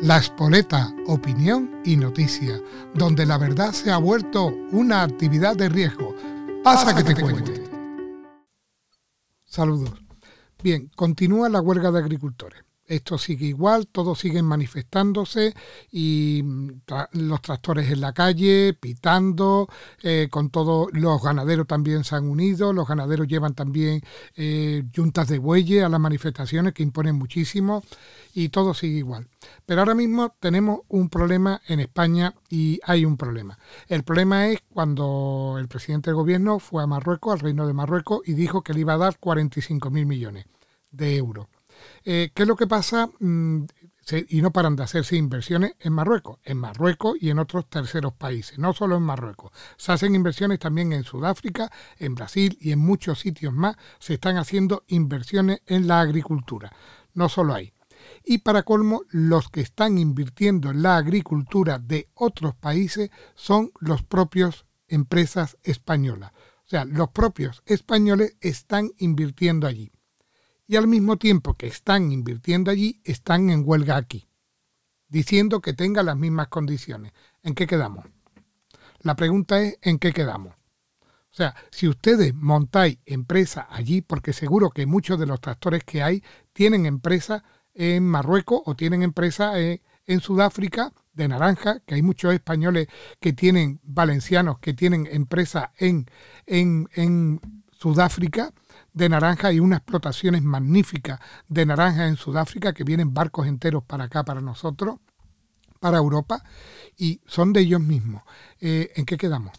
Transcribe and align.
La 0.00 0.18
Espoleta, 0.18 0.94
opinión 1.06 1.80
y 1.84 1.96
noticia, 1.96 2.60
donde 2.94 3.26
la 3.26 3.36
verdad 3.36 3.72
se 3.72 3.90
ha 3.90 3.98
vuelto 3.98 4.46
una 4.70 5.02
actividad 5.02 5.56
de 5.56 5.68
riesgo. 5.68 6.14
Pasa, 6.62 6.94
que, 6.94 7.02
te, 7.02 7.20
cuente. 7.20 7.64
Saludos. 9.44 10.00
Bien, 10.62 10.88
continúa 10.94 11.48
la 11.48 11.60
huelga 11.60 11.90
de 11.90 11.98
agricultores 11.98 12.67
esto 12.88 13.18
sigue 13.18 13.46
igual, 13.46 13.86
todos 13.86 14.18
siguen 14.18 14.46
manifestándose 14.46 15.54
y 15.92 16.42
mm, 16.42 16.70
los 17.12 17.42
tractores 17.42 17.90
en 17.90 18.00
la 18.00 18.12
calle, 18.12 18.74
pitando, 18.74 19.68
eh, 20.02 20.28
con 20.30 20.50
todo, 20.50 20.88
los 20.92 21.22
ganaderos 21.22 21.66
también 21.66 22.02
se 22.04 22.16
han 22.16 22.28
unido, 22.28 22.72
los 22.72 22.88
ganaderos 22.88 23.28
llevan 23.28 23.54
también 23.54 24.00
eh, 24.34 24.84
yuntas 24.92 25.28
de 25.28 25.38
bueyes 25.38 25.84
a 25.84 25.88
las 25.88 26.00
manifestaciones 26.00 26.72
que 26.72 26.82
imponen 26.82 27.16
muchísimo 27.16 27.84
y 28.34 28.48
todo 28.48 28.72
sigue 28.74 28.98
igual. 28.98 29.28
Pero 29.66 29.82
ahora 29.82 29.94
mismo 29.94 30.34
tenemos 30.40 30.80
un 30.88 31.08
problema 31.10 31.60
en 31.68 31.80
España 31.80 32.34
y 32.48 32.80
hay 32.84 33.04
un 33.04 33.16
problema. 33.16 33.58
El 33.86 34.02
problema 34.02 34.48
es 34.48 34.60
cuando 34.72 35.56
el 35.58 35.68
presidente 35.68 36.10
del 36.10 36.16
gobierno 36.16 36.58
fue 36.58 36.82
a 36.82 36.86
Marruecos, 36.86 37.34
al 37.34 37.40
reino 37.40 37.66
de 37.66 37.74
Marruecos, 37.74 38.20
y 38.26 38.32
dijo 38.32 38.62
que 38.62 38.72
le 38.72 38.80
iba 38.80 38.94
a 38.94 38.98
dar 38.98 39.18
45 39.18 39.90
mil 39.90 40.06
millones 40.06 40.46
de 40.90 41.16
euros. 41.16 41.46
Eh, 42.04 42.30
¿Qué 42.34 42.42
es 42.42 42.48
lo 42.48 42.56
que 42.56 42.66
pasa? 42.66 43.10
Mm, 43.20 43.64
y 44.28 44.40
no 44.40 44.52
paran 44.52 44.76
de 44.76 44.84
hacerse 44.84 45.16
inversiones 45.16 45.74
en 45.80 45.92
Marruecos, 45.92 46.38
en 46.44 46.58
Marruecos 46.58 47.16
y 47.20 47.30
en 47.30 47.38
otros 47.38 47.68
terceros 47.68 48.14
países, 48.14 48.58
no 48.58 48.72
solo 48.72 48.96
en 48.96 49.02
Marruecos. 49.02 49.52
Se 49.76 49.92
hacen 49.92 50.14
inversiones 50.14 50.58
también 50.58 50.92
en 50.92 51.04
Sudáfrica, 51.04 51.70
en 51.98 52.14
Brasil 52.14 52.56
y 52.60 52.72
en 52.72 52.78
muchos 52.78 53.20
sitios 53.20 53.52
más. 53.52 53.76
Se 53.98 54.14
están 54.14 54.38
haciendo 54.38 54.84
inversiones 54.88 55.60
en 55.66 55.86
la 55.86 56.00
agricultura, 56.00 56.72
no 57.14 57.28
solo 57.28 57.54
ahí. 57.54 57.72
Y 58.24 58.38
para 58.38 58.62
colmo, 58.62 59.02
los 59.10 59.50
que 59.50 59.60
están 59.60 59.98
invirtiendo 59.98 60.70
en 60.70 60.82
la 60.82 60.96
agricultura 60.96 61.78
de 61.78 62.08
otros 62.14 62.54
países 62.54 63.10
son 63.34 63.72
los 63.80 64.02
propios 64.02 64.64
empresas 64.88 65.58
españolas. 65.62 66.32
O 66.32 66.68
sea, 66.68 66.84
los 66.84 67.10
propios 67.10 67.62
españoles 67.66 68.36
están 68.40 68.90
invirtiendo 68.98 69.66
allí 69.66 69.90
y 70.68 70.76
al 70.76 70.86
mismo 70.86 71.16
tiempo 71.16 71.54
que 71.54 71.66
están 71.66 72.12
invirtiendo 72.12 72.70
allí, 72.70 73.00
están 73.02 73.48
en 73.48 73.62
huelga 73.64 73.96
aquí, 73.96 74.28
diciendo 75.08 75.60
que 75.60 75.72
tenga 75.72 76.02
las 76.02 76.16
mismas 76.16 76.48
condiciones. 76.48 77.12
¿En 77.42 77.54
qué 77.54 77.66
quedamos? 77.66 78.04
La 79.00 79.16
pregunta 79.16 79.60
es, 79.62 79.78
¿en 79.80 79.98
qué 79.98 80.12
quedamos? 80.12 80.54
O 81.30 81.34
sea, 81.34 81.54
si 81.70 81.88
ustedes 81.88 82.34
montáis 82.34 82.98
empresa 83.06 83.66
allí, 83.70 84.02
porque 84.02 84.34
seguro 84.34 84.70
que 84.70 84.86
muchos 84.86 85.18
de 85.18 85.26
los 85.26 85.40
tractores 85.40 85.84
que 85.84 86.02
hay 86.02 86.22
tienen 86.52 86.84
empresa 86.84 87.44
en 87.72 88.06
Marruecos 88.06 88.60
o 88.66 88.74
tienen 88.74 89.02
empresa 89.02 89.58
en, 89.58 89.80
Sudáfrica 90.20 90.92
de 91.12 91.28
naranja, 91.28 91.80
que 91.80 91.94
hay 91.94 92.02
muchos 92.02 92.32
españoles 92.32 92.88
que 93.20 93.34
tienen, 93.34 93.78
valencianos 93.82 94.58
que 94.58 94.72
tienen 94.72 95.06
empresa 95.10 95.72
en, 95.76 96.06
en, 96.46 96.88
en 96.94 97.40
Sudáfrica, 97.72 98.52
de 98.98 99.08
naranja 99.08 99.52
y 99.52 99.60
unas 99.60 99.78
explotaciones 99.78 100.42
magníficas 100.42 101.20
de 101.48 101.64
naranja 101.64 102.08
en 102.08 102.16
Sudáfrica 102.16 102.74
que 102.74 102.82
vienen 102.82 103.14
barcos 103.14 103.46
enteros 103.46 103.84
para 103.84 104.04
acá, 104.04 104.24
para 104.24 104.40
nosotros, 104.40 104.96
para 105.78 105.98
Europa, 105.98 106.42
y 106.96 107.20
son 107.24 107.52
de 107.52 107.60
ellos 107.60 107.80
mismos. 107.80 108.24
Eh, 108.60 108.90
¿En 108.96 109.06
qué 109.06 109.16
quedamos? 109.16 109.52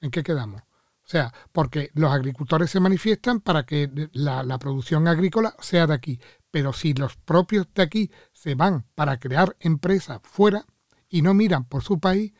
¿En 0.00 0.12
qué 0.12 0.22
quedamos? 0.22 0.62
O 0.62 1.10
sea, 1.10 1.34
porque 1.50 1.90
los 1.94 2.12
agricultores 2.12 2.70
se 2.70 2.78
manifiestan 2.78 3.40
para 3.40 3.66
que 3.66 3.90
la, 4.12 4.44
la, 4.44 4.58
producción 4.58 5.08
agrícola 5.08 5.56
sea 5.58 5.88
de 5.88 5.94
aquí. 5.94 6.20
Pero 6.50 6.72
si 6.72 6.94
los 6.94 7.16
propios 7.16 7.66
de 7.74 7.82
aquí 7.82 8.10
se 8.32 8.54
van 8.54 8.84
para 8.94 9.18
crear 9.18 9.56
empresas 9.58 10.20
fuera 10.22 10.64
y 11.08 11.22
no 11.22 11.34
miran 11.34 11.64
por 11.64 11.82
su 11.82 11.98
país, 11.98 12.32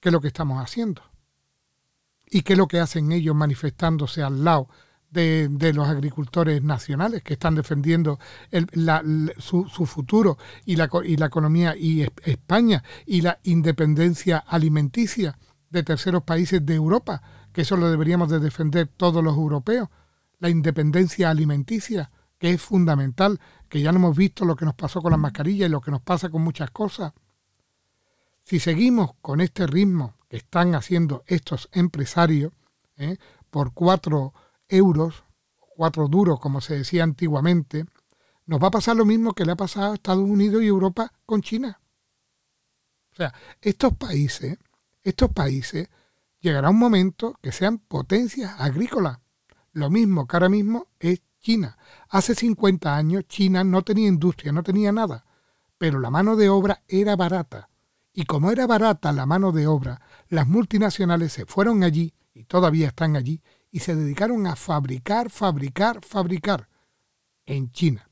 ¿qué 0.00 0.08
es 0.08 0.12
lo 0.12 0.20
que 0.20 0.28
estamos 0.28 0.60
haciendo? 0.60 1.02
¿Y 2.26 2.42
qué 2.42 2.54
es 2.54 2.58
lo 2.58 2.66
que 2.66 2.80
hacen 2.80 3.12
ellos 3.12 3.36
manifestándose 3.36 4.22
al 4.22 4.42
lado 4.42 4.68
de, 5.14 5.72
los 5.72 5.88
agricultores 5.88 6.62
nacionales 6.62 7.22
que 7.22 7.34
están 7.34 7.54
defendiendo 7.54 8.18
su, 9.38 9.64
futuro 9.86 10.36
y 10.66 10.76
la, 10.76 10.84
economía 10.84 11.74
y 11.76 12.02
España 12.24 12.82
y 13.06 13.22
la 13.22 13.38
independencia 13.44 14.38
alimenticia 14.38 15.38
de 15.70 15.82
terceros 15.82 16.24
países 16.24 16.64
de 16.66 16.74
Europa, 16.74 17.22
que 17.52 17.62
eso 17.62 17.76
lo 17.76 17.90
deberíamos 17.90 18.28
de 18.28 18.40
defender 18.40 18.88
todos 18.88 19.22
los 19.22 19.36
europeos, 19.36 19.88
la 20.40 20.50
independencia 20.50 21.30
alimenticia, 21.30 22.10
que 22.38 22.50
es 22.50 22.60
fundamental, 22.60 23.40
que 23.68 23.80
ya 23.80 23.92
no 23.92 23.98
hemos 23.98 24.16
visto 24.16 24.44
lo 24.44 24.56
que 24.56 24.64
nos 24.64 24.74
pasó 24.74 25.00
con 25.00 25.12
las 25.12 25.20
mascarillas 25.20 25.68
y 25.68 25.72
lo 25.72 25.80
que 25.80 25.90
nos 25.90 26.02
pasa 26.02 26.28
con 26.28 26.42
muchas 26.42 26.70
cosas. 26.70 27.12
Si 28.42 28.58
seguimos 28.58 29.12
con 29.22 29.40
este 29.40 29.66
ritmo 29.66 30.16
que 30.28 30.36
están 30.36 30.74
haciendo 30.74 31.22
estos 31.26 31.68
empresarios, 31.72 32.52
¿eh? 32.96 33.16
por 33.50 33.72
cuatro 33.72 34.34
euros, 34.68 35.24
cuatro 35.58 36.08
duros, 36.08 36.40
como 36.40 36.60
se 36.60 36.78
decía 36.78 37.04
antiguamente, 37.04 37.86
nos 38.46 38.62
va 38.62 38.68
a 38.68 38.72
pasar 38.72 38.96
lo 38.96 39.04
mismo 39.04 39.32
que 39.32 39.44
le 39.44 39.52
ha 39.52 39.56
pasado 39.56 39.92
a 39.92 39.94
Estados 39.94 40.28
Unidos 40.28 40.62
y 40.62 40.66
Europa 40.66 41.12
con 41.26 41.40
China. 41.40 41.80
O 43.12 43.16
sea, 43.16 43.32
estos 43.60 43.94
países, 43.94 44.58
estos 45.02 45.30
países, 45.30 45.88
llegará 46.40 46.70
un 46.70 46.78
momento 46.78 47.38
que 47.40 47.52
sean 47.52 47.78
potencias 47.78 48.60
agrícolas. 48.60 49.18
Lo 49.72 49.88
mismo 49.88 50.26
que 50.26 50.36
ahora 50.36 50.48
mismo 50.48 50.88
es 50.98 51.22
China. 51.40 51.78
Hace 52.08 52.34
50 52.34 52.96
años 52.96 53.24
China 53.28 53.64
no 53.64 53.82
tenía 53.82 54.08
industria, 54.08 54.52
no 54.52 54.62
tenía 54.62 54.92
nada, 54.92 55.24
pero 55.78 56.00
la 56.00 56.10
mano 56.10 56.36
de 56.36 56.48
obra 56.48 56.82
era 56.88 57.16
barata. 57.16 57.70
Y 58.12 58.24
como 58.24 58.50
era 58.50 58.66
barata 58.66 59.12
la 59.12 59.26
mano 59.26 59.52
de 59.52 59.66
obra, 59.66 60.00
las 60.28 60.46
multinacionales 60.46 61.32
se 61.32 61.46
fueron 61.46 61.82
allí, 61.82 62.14
y 62.32 62.44
todavía 62.44 62.88
están 62.88 63.16
allí, 63.16 63.42
y 63.74 63.80
se 63.80 63.96
dedicaron 63.96 64.46
a 64.46 64.54
fabricar, 64.54 65.30
fabricar, 65.30 65.98
fabricar 66.04 66.68
en 67.44 67.72
China. 67.72 68.08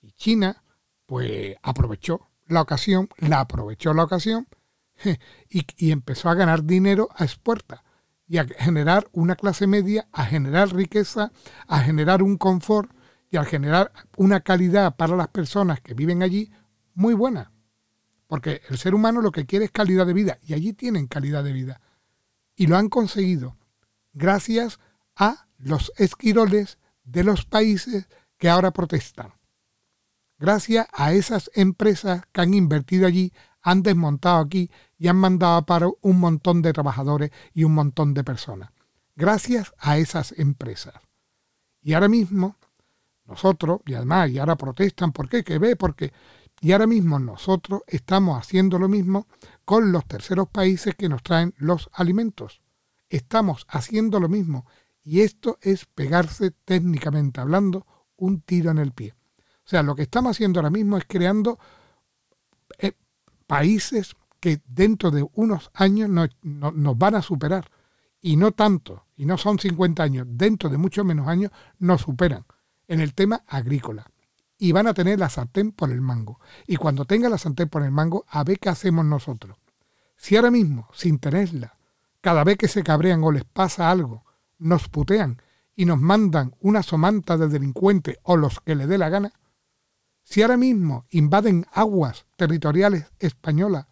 Y 0.00 0.12
China, 0.12 0.64
pues 1.04 1.54
aprovechó 1.62 2.30
la 2.46 2.62
ocasión, 2.62 3.10
la 3.18 3.40
aprovechó 3.40 3.92
la 3.92 4.04
ocasión 4.04 4.48
y, 5.50 5.90
empezó 5.90 6.30
a 6.30 6.34
ganar 6.34 6.64
dinero 6.64 7.10
a 7.14 7.24
expuerta 7.24 7.84
y 8.26 8.38
a 8.38 8.46
generar 8.46 9.06
una 9.12 9.36
clase 9.36 9.66
media, 9.66 10.08
a 10.12 10.24
generar 10.24 10.74
riqueza, 10.74 11.30
a 11.66 11.80
generar 11.80 12.22
un 12.22 12.38
confort 12.38 12.90
y 13.30 13.36
a 13.36 13.44
generar 13.44 13.92
una 14.16 14.40
calidad 14.40 14.96
para 14.96 15.14
las 15.14 15.28
personas 15.28 15.82
que 15.82 15.92
viven 15.92 16.22
allí 16.22 16.50
muy 16.94 17.12
buena. 17.12 17.52
Porque 18.28 18.62
el 18.70 18.78
ser 18.78 18.94
humano 18.94 19.20
lo 19.20 19.30
que 19.30 19.44
quiere 19.44 19.66
es 19.66 19.72
calidad 19.72 20.06
de 20.06 20.14
vida 20.14 20.38
y 20.40 20.54
allí 20.54 20.72
tienen 20.72 21.06
calidad 21.06 21.44
de 21.44 21.52
vida. 21.52 21.82
Y 22.56 22.66
lo 22.66 22.78
han 22.78 22.88
conseguido 22.88 23.58
gracias 24.14 24.78
a 24.78 24.91
a 25.16 25.46
los 25.58 25.92
esquiroles 25.96 26.78
de 27.04 27.24
los 27.24 27.44
países 27.44 28.08
que 28.38 28.48
ahora 28.48 28.72
protestan. 28.72 29.32
Gracias 30.38 30.88
a 30.92 31.12
esas 31.12 31.50
empresas 31.54 32.22
que 32.32 32.40
han 32.40 32.54
invertido 32.54 33.06
allí, 33.06 33.32
han 33.60 33.82
desmontado 33.82 34.40
aquí 34.40 34.70
y 34.98 35.06
han 35.08 35.16
mandado 35.16 35.64
para 35.64 35.88
un 36.00 36.18
montón 36.18 36.62
de 36.62 36.72
trabajadores 36.72 37.30
y 37.54 37.64
un 37.64 37.74
montón 37.74 38.12
de 38.12 38.24
personas. 38.24 38.70
Gracias 39.14 39.72
a 39.78 39.98
esas 39.98 40.32
empresas. 40.32 40.94
Y 41.80 41.92
ahora 41.92 42.08
mismo, 42.08 42.56
nosotros, 43.24 43.80
y 43.86 43.94
además, 43.94 44.30
y 44.30 44.38
ahora 44.38 44.56
protestan, 44.56 45.12
¿por 45.12 45.28
qué? 45.28 45.44
Que 45.44 45.58
ve, 45.58 45.76
porque, 45.76 46.12
y 46.60 46.72
ahora 46.72 46.86
mismo 46.86 47.18
nosotros 47.18 47.82
estamos 47.86 48.38
haciendo 48.38 48.78
lo 48.78 48.88
mismo 48.88 49.28
con 49.64 49.92
los 49.92 50.06
terceros 50.06 50.48
países 50.48 50.94
que 50.96 51.08
nos 51.08 51.22
traen 51.22 51.54
los 51.58 51.88
alimentos. 51.92 52.62
Estamos 53.08 53.66
haciendo 53.68 54.18
lo 54.18 54.28
mismo 54.28 54.66
y 55.04 55.20
esto 55.20 55.58
es 55.60 55.86
pegarse 55.86 56.50
técnicamente 56.50 57.40
hablando 57.40 57.86
un 58.16 58.40
tiro 58.40 58.70
en 58.70 58.78
el 58.78 58.92
pie. 58.92 59.14
O 59.64 59.68
sea, 59.68 59.82
lo 59.82 59.94
que 59.94 60.02
estamos 60.02 60.36
haciendo 60.36 60.60
ahora 60.60 60.70
mismo 60.70 60.96
es 60.96 61.04
creando 61.06 61.58
eh, 62.78 62.92
países 63.46 64.14
que 64.40 64.60
dentro 64.66 65.10
de 65.10 65.26
unos 65.34 65.70
años 65.74 66.10
nos 66.42 66.98
van 66.98 67.14
a 67.14 67.22
superar. 67.22 67.70
Y 68.20 68.36
no 68.36 68.52
tanto, 68.52 69.06
y 69.16 69.26
no 69.26 69.36
son 69.36 69.58
50 69.58 70.02
años, 70.02 70.26
dentro 70.30 70.68
de 70.68 70.78
muchos 70.78 71.04
menos 71.04 71.26
años 71.26 71.50
nos 71.78 72.02
superan 72.02 72.44
en 72.86 73.00
el 73.00 73.14
tema 73.14 73.42
agrícola. 73.46 74.10
Y 74.58 74.70
van 74.70 74.86
a 74.86 74.94
tener 74.94 75.18
la 75.18 75.28
sartén 75.28 75.72
por 75.72 75.90
el 75.90 76.00
mango. 76.00 76.40
Y 76.66 76.76
cuando 76.76 77.04
tenga 77.04 77.28
la 77.28 77.38
sartén 77.38 77.68
por 77.68 77.82
el 77.82 77.90
mango, 77.90 78.24
a 78.28 78.44
ver 78.44 78.60
qué 78.60 78.68
hacemos 78.68 79.04
nosotros. 79.04 79.58
Si 80.16 80.36
ahora 80.36 80.52
mismo, 80.52 80.88
sin 80.92 81.18
tenerla, 81.18 81.76
cada 82.20 82.44
vez 82.44 82.56
que 82.56 82.68
se 82.68 82.84
cabrean 82.84 83.24
o 83.24 83.32
les 83.32 83.44
pasa 83.44 83.90
algo, 83.90 84.24
nos 84.62 84.88
putean 84.88 85.40
y 85.74 85.84
nos 85.84 85.98
mandan 85.98 86.54
una 86.60 86.82
somanta 86.82 87.36
de 87.36 87.48
delincuentes 87.48 88.18
o 88.22 88.36
los 88.36 88.60
que 88.60 88.74
le 88.74 88.86
dé 88.86 88.98
la 88.98 89.08
gana, 89.08 89.32
si 90.22 90.42
ahora 90.42 90.56
mismo 90.56 91.06
invaden 91.10 91.66
aguas 91.72 92.26
territoriales 92.36 93.10
españolas 93.18 93.86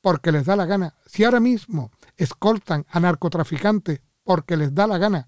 porque 0.00 0.32
les 0.32 0.44
da 0.44 0.56
la 0.56 0.66
gana, 0.66 0.94
si 1.06 1.24
ahora 1.24 1.40
mismo 1.40 1.90
escoltan 2.16 2.86
a 2.88 3.00
narcotraficantes 3.00 4.00
porque 4.22 4.56
les 4.56 4.74
da 4.74 4.86
la 4.86 4.98
gana, 4.98 5.26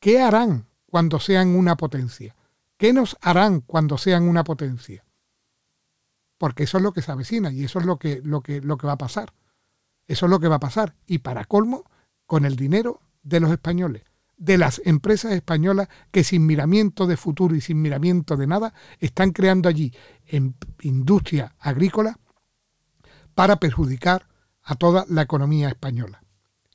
¿qué 0.00 0.20
harán 0.20 0.68
cuando 0.86 1.20
sean 1.20 1.56
una 1.56 1.76
potencia? 1.76 2.34
¿Qué 2.76 2.92
nos 2.92 3.16
harán 3.20 3.60
cuando 3.60 3.98
sean 3.98 4.28
una 4.28 4.44
potencia? 4.44 5.04
porque 6.38 6.62
eso 6.62 6.78
es 6.78 6.84
lo 6.84 6.92
que 6.92 7.02
se 7.02 7.12
avecina 7.12 7.52
y 7.52 7.64
eso 7.64 7.80
es 7.80 7.84
lo 7.84 7.98
que, 7.98 8.20
lo 8.24 8.40
que, 8.40 8.60
lo 8.60 8.78
que 8.78 8.86
va 8.86 8.94
a 8.94 8.98
pasar. 8.98 9.34
Eso 10.06 10.26
es 10.26 10.30
lo 10.30 10.40
que 10.40 10.48
va 10.48 10.56
a 10.56 10.60
pasar. 10.60 10.94
Y 11.06 11.18
para 11.18 11.44
colmo, 11.44 11.84
con 12.24 12.44
el 12.44 12.56
dinero 12.56 13.02
de 13.28 13.40
los 13.40 13.50
españoles, 13.50 14.04
de 14.36 14.56
las 14.56 14.80
empresas 14.84 15.32
españolas 15.32 15.88
que 16.10 16.24
sin 16.24 16.46
miramiento 16.46 17.06
de 17.06 17.16
futuro 17.16 17.54
y 17.54 17.60
sin 17.60 17.82
miramiento 17.82 18.36
de 18.36 18.46
nada 18.46 18.72
están 18.98 19.32
creando 19.32 19.68
allí 19.68 19.92
en 20.26 20.54
industria 20.80 21.54
agrícola 21.58 22.18
para 23.34 23.60
perjudicar 23.60 24.26
a 24.62 24.74
toda 24.74 25.04
la 25.08 25.22
economía 25.22 25.68
española. 25.68 26.22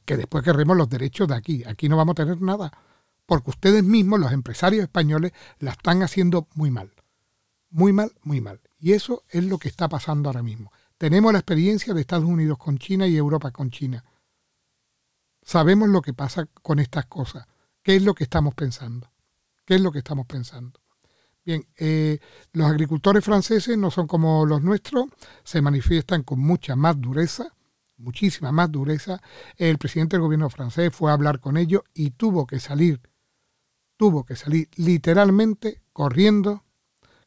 Que 0.06 0.18
después 0.18 0.44
querremos 0.44 0.76
los 0.76 0.90
derechos 0.90 1.28
de 1.28 1.36
aquí. 1.36 1.64
Aquí 1.66 1.88
no 1.88 1.98
vamos 1.98 2.14
a 2.14 2.24
tener 2.24 2.42
nada. 2.42 2.72
Porque 3.26 3.52
ustedes 3.52 3.84
mismos, 3.84 4.20
los 4.20 4.32
empresarios 4.32 4.84
españoles, 4.84 5.32
la 5.60 5.72
están 5.72 6.04
haciendo 6.04 6.48
muy 6.56 6.72
mal. 6.72 6.92
Muy 7.70 7.94
mal, 7.94 8.12
muy 8.24 8.42
mal. 8.42 8.60
Y 8.80 8.92
eso 8.92 9.24
es 9.30 9.46
lo 9.46 9.58
que 9.58 9.70
está 9.70 9.88
pasando 9.88 10.30
ahora 10.30 10.44
mismo. 10.44 10.72
Tenemos 10.98 11.32
la 11.32 11.40
experiencia 11.40 11.94
de 11.94 12.02
Estados 12.02 12.26
Unidos 12.26 12.58
con 12.58 12.78
China 12.78 13.08
y 13.08 13.16
Europa 13.16 13.52
con 13.52 13.70
China. 13.70 14.04
Sabemos 15.44 15.90
lo 15.90 16.02
que 16.02 16.14
pasa 16.14 16.48
con 16.62 16.80
estas 16.80 17.06
cosas. 17.06 17.46
¿Qué 17.82 17.96
es 17.96 18.04
lo 18.04 18.14
que 18.14 18.24
estamos 18.24 18.54
pensando? 18.56 19.12
¿Qué 19.66 19.76
es 19.76 19.82
lo 19.82 19.92
que 19.92 20.00
estamos 20.00 20.26
pensando? 20.26 20.80
Bien, 21.46 21.68
eh, 21.78 22.20
los 22.54 22.68
agricultores 22.68 23.24
franceses 23.24 23.78
no 23.78 23.92
son 23.92 24.08
como 24.08 24.46
los 24.46 24.62
nuestros, 24.62 25.06
se 25.44 25.62
manifiestan 25.62 26.24
con 26.24 26.40
mucha 26.40 26.76
más 26.76 27.00
dureza, 27.00 27.54
muchísima 27.98 28.52
más 28.52 28.72
dureza. 28.72 29.22
El 29.58 29.78
presidente 29.78 30.16
del 30.16 30.22
gobierno 30.22 30.50
francés 30.50 30.94
fue 30.96 31.12
a 31.12 31.16
hablar 31.16 31.40
con 31.40 31.58
ellos 31.58 31.82
y 31.94 32.12
tuvo 32.12 32.48
que 32.48 32.60
salir, 32.60 33.02
tuvo 33.98 34.24
que 34.24 34.38
salir 34.38 34.70
literalmente 34.76 35.82
corriendo 35.92 36.64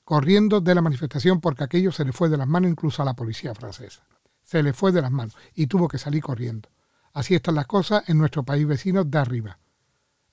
corriendo 0.07 0.61
de 0.61 0.73
la 0.73 0.83
manifestación 0.83 1.41
porque 1.41 1.65
aquello 1.65 1.91
se 1.91 2.05
le 2.05 2.13
fue 2.13 2.29
de 2.29 2.37
las 2.37 2.47
manos 2.47 2.71
incluso 2.71 3.03
a 3.03 3.05
la 3.05 3.15
policía 3.15 3.57
francesa. 3.57 4.07
Se 4.41 4.63
le 4.63 4.73
fue 4.73 4.93
de 4.93 5.03
las 5.03 5.11
manos 5.11 5.37
y 5.53 5.67
tuvo 5.67 5.89
que 5.89 5.99
salir 5.99 6.23
corriendo. 6.23 6.69
Así 7.17 7.35
están 7.35 7.55
las 7.55 7.67
cosas 7.67 8.07
en 8.11 8.19
nuestro 8.19 8.43
país 8.43 8.67
vecino 8.67 9.03
de 9.03 9.17
arriba. 9.17 9.59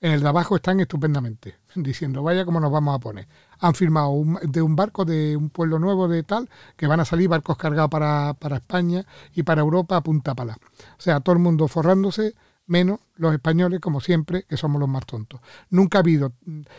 En 0.02 0.12
el 0.12 0.20
de 0.20 0.28
abajo 0.28 0.56
están 0.56 0.80
estupendamente, 0.80 1.56
diciendo, 1.74 2.22
vaya 2.22 2.44
cómo 2.44 2.60
nos 2.60 2.70
vamos 2.70 2.94
a 2.94 2.98
poner. 2.98 3.26
Han 3.58 3.74
firmado 3.74 4.12
de 4.42 4.60
un 4.60 4.76
barco 4.76 5.06
de 5.06 5.34
un 5.34 5.48
pueblo 5.48 5.78
nuevo 5.78 6.08
de 6.08 6.24
tal, 6.24 6.50
que 6.76 6.86
van 6.86 7.00
a 7.00 7.06
salir 7.06 7.30
barcos 7.30 7.56
cargados 7.56 7.90
para, 7.90 8.34
para 8.34 8.56
España 8.56 9.06
y 9.34 9.44
para 9.44 9.62
Europa 9.62 9.96
a 9.96 10.02
punta 10.02 10.34
pala. 10.34 10.58
O 10.98 11.00
sea, 11.00 11.20
todo 11.20 11.32
el 11.32 11.38
mundo 11.38 11.68
forrándose 11.68 12.34
menos 12.66 13.00
los 13.16 13.32
españoles, 13.32 13.80
como 13.80 14.02
siempre, 14.02 14.42
que 14.42 14.58
somos 14.58 14.78
los 14.78 14.88
más 14.88 15.06
tontos. 15.06 15.40
Nunca 15.70 15.96
ha 15.96 16.00
habido, 16.02 16.34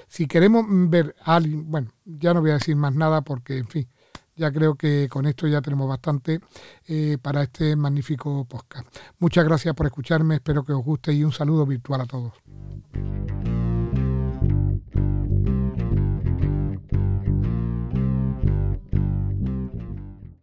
si 0.08 0.28
queremos 0.28 0.66
ver 0.68 1.16
a 1.24 1.38
alguien, 1.38 1.72
bueno, 1.72 1.94
ya 2.06 2.36
no 2.36 2.42
voy 2.42 2.52
a 2.52 2.56
decir 2.60 2.76
más 2.76 2.94
nada 2.94 3.22
porque, 3.22 3.58
en 3.58 3.68
fin, 3.68 3.88
ya 4.36 4.52
creo 4.52 4.76
que 4.76 5.08
con 5.10 5.26
esto 5.26 5.48
ya 5.48 5.62
tenemos 5.62 5.88
bastante 5.88 6.40
eh, 6.88 7.18
para 7.22 7.44
este 7.44 7.76
magnífico 7.76 8.46
podcast. 8.46 8.88
Muchas 9.20 9.46
gracias 9.46 9.74
por 9.76 9.86
escucharme, 9.86 10.36
espero 10.36 10.64
que 10.64 10.74
os 10.74 10.84
guste 10.84 11.14
y 11.14 11.24
un 11.24 11.32
saludo 11.32 11.66
virtual 11.66 12.02
a 12.02 12.06
todos. 12.06 12.34